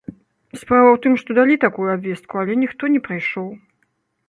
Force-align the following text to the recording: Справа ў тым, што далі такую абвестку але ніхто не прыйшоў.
Справа 0.61 0.89
ў 0.93 0.97
тым, 1.03 1.13
што 1.23 1.29
далі 1.41 1.59
такую 1.65 1.85
абвестку 1.97 2.33
але 2.45 2.59
ніхто 2.65 2.83
не 2.97 3.05
прыйшоў. 3.11 3.49